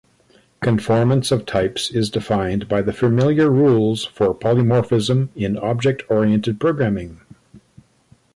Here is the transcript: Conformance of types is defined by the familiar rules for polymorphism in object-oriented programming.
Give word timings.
Conformance 0.61 1.31
of 1.31 1.45
types 1.45 1.91
is 1.91 2.09
defined 2.09 2.67
by 2.67 2.81
the 2.81 2.91
familiar 2.91 3.51
rules 3.51 4.03
for 4.03 4.33
polymorphism 4.33 5.29
in 5.35 5.59
object-oriented 5.59 6.59
programming. 6.59 7.21